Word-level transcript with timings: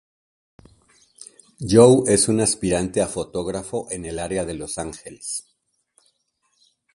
Joe 1.59 2.11
es 2.11 2.27
un 2.27 2.39
aspirante 2.39 3.03
a 3.03 3.07
fotógrafo 3.07 3.85
en 3.91 4.05
el 4.05 4.17
área 4.17 4.45
de 4.45 4.55
Los 4.55 4.79
Angeles. 4.79 5.45